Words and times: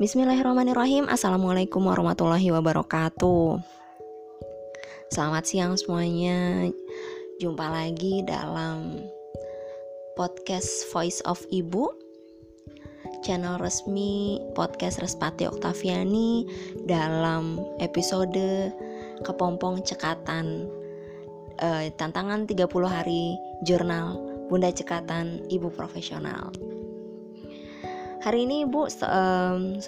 Bismillahirrahmanirrahim. 0.00 1.12
Assalamualaikum 1.12 1.84
warahmatullahi 1.84 2.48
wabarakatuh. 2.48 3.60
Selamat 5.12 5.44
siang 5.44 5.76
semuanya. 5.76 6.72
Jumpa 7.36 7.68
lagi 7.68 8.24
dalam 8.24 9.04
podcast 10.16 10.88
Voice 10.96 11.20
of 11.28 11.44
Ibu. 11.52 11.92
Channel 13.20 13.60
resmi 13.60 14.40
podcast 14.56 15.04
Respati 15.04 15.44
Oktaviani 15.44 16.48
Dalam 16.88 17.60
episode 17.76 18.72
Kepompong 19.20 19.84
Cekatan 19.84 20.64
eh, 21.60 21.92
Tantangan 21.92 22.48
30 22.48 22.64
hari 22.88 23.36
jurnal 23.68 24.16
Bunda 24.48 24.72
Cekatan 24.72 25.44
Ibu 25.52 25.68
Profesional 25.68 26.79
Hari 28.20 28.44
ini 28.44 28.68
Ibu 28.68 28.84
um, 29.00 29.80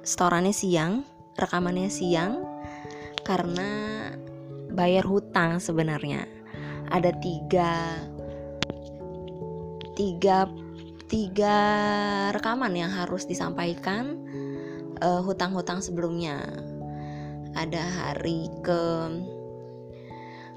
storannya 0.00 0.56
siang, 0.56 1.04
rekamannya 1.36 1.92
siang 1.92 2.40
karena 3.20 3.68
bayar 4.72 5.04
hutang 5.04 5.60
sebenarnya. 5.60 6.24
Ada 6.88 7.12
tiga 7.20 8.00
tiga 9.92 10.48
tiga 11.04 11.58
rekaman 12.32 12.72
yang 12.80 12.88
harus 12.88 13.28
disampaikan 13.28 14.24
hutang 15.04 15.52
hutang-hutang 15.52 15.84
sebelumnya. 15.84 16.40
Ada 17.52 17.84
hari 17.84 18.48
ke 18.64 18.82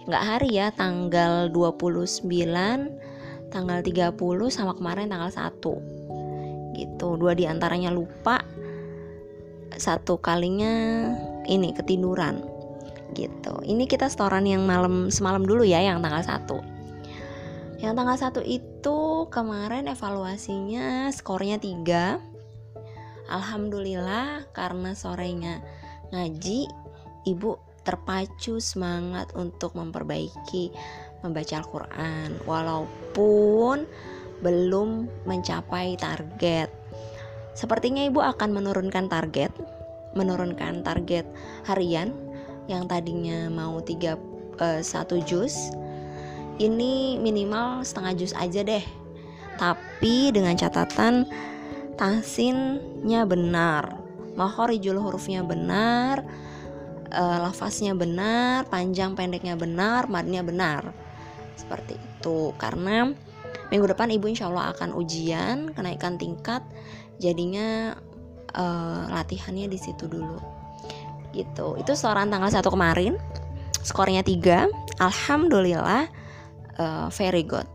nggak 0.08 0.24
hari 0.24 0.56
ya 0.56 0.72
tanggal 0.72 1.52
29 1.52 2.32
tanggal 3.52 3.80
30 3.84 4.16
sama 4.48 4.72
kemarin 4.72 5.12
tanggal 5.12 5.28
1 5.28 5.97
gitu. 6.78 7.18
Dua 7.18 7.34
di 7.34 7.50
antaranya 7.50 7.90
lupa. 7.90 8.40
Satu 9.74 10.22
kalinya 10.22 10.74
ini 11.50 11.74
ketiduran 11.74 12.42
gitu. 13.18 13.58
Ini 13.66 13.90
kita 13.90 14.10
setoran 14.10 14.46
yang 14.46 14.66
malam 14.66 15.10
semalam 15.10 15.42
dulu 15.46 15.66
ya 15.66 15.82
yang 15.82 16.02
tanggal 16.06 16.22
satu. 16.22 16.58
Yang 17.78 17.94
tanggal 17.94 18.18
satu 18.18 18.42
itu 18.42 19.30
kemarin 19.30 19.86
evaluasinya 19.86 21.14
skornya 21.14 21.62
tiga. 21.62 22.18
Alhamdulillah 23.28 24.50
karena 24.56 24.96
sorenya 24.98 25.62
ngaji 26.10 26.66
ibu 27.28 27.60
terpacu 27.84 28.60
semangat 28.60 29.32
untuk 29.36 29.76
memperbaiki 29.76 30.72
membaca 31.22 31.60
Al-Quran. 31.60 32.30
Walaupun 32.48 33.88
belum 34.42 35.10
mencapai 35.26 35.98
target. 35.98 36.70
Sepertinya 37.58 38.06
ibu 38.06 38.22
akan 38.22 38.54
menurunkan 38.54 39.10
target, 39.10 39.50
menurunkan 40.14 40.86
target 40.86 41.26
harian 41.66 42.14
yang 42.70 42.86
tadinya 42.86 43.50
mau 43.50 43.82
tiga 43.82 44.20
uh, 44.62 44.82
satu 44.84 45.18
jus, 45.26 45.74
ini 46.62 47.18
minimal 47.18 47.82
setengah 47.82 48.14
jus 48.14 48.34
aja 48.38 48.62
deh. 48.62 48.86
Tapi 49.58 50.30
dengan 50.30 50.54
catatan 50.54 51.26
tahsinnya 51.98 53.26
benar, 53.26 53.98
mahorijul 54.38 55.02
hurufnya 55.02 55.42
benar, 55.42 56.22
uh, 57.10 57.38
lafaznya 57.42 57.98
benar, 57.98 58.70
panjang 58.70 59.18
pendeknya 59.18 59.58
benar, 59.58 60.06
madnya 60.06 60.46
benar. 60.46 60.94
Seperti 61.58 61.98
itu. 61.98 62.54
Karena 62.62 63.10
minggu 63.70 63.86
depan 63.92 64.08
ibu 64.12 64.32
insya 64.32 64.48
Allah 64.48 64.72
akan 64.76 64.96
ujian 64.96 65.72
kenaikan 65.76 66.16
tingkat 66.16 66.64
jadinya 67.20 67.98
uh, 68.56 69.04
latihannya 69.12 69.68
di 69.68 69.80
situ 69.80 70.08
dulu. 70.08 70.40
Gitu. 71.36 71.68
Itu 71.78 71.92
seorang 71.94 72.32
tanggal 72.32 72.50
satu 72.50 72.74
kemarin 72.74 73.20
skornya 73.84 74.26
3 74.26 74.68
Alhamdulillah 74.98 76.10
uh, 76.82 77.08
very 77.14 77.46
good. 77.46 77.68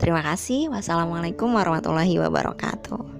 Terima 0.00 0.24
kasih. 0.24 0.72
Wassalamualaikum 0.72 1.52
warahmatullahi 1.52 2.16
wabarakatuh 2.16 3.11